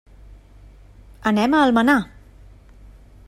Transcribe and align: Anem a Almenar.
Anem 1.33 1.55
a 1.57 1.61
Almenar. 1.67 1.99